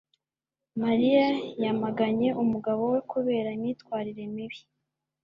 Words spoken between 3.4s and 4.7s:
imyitwarire mibi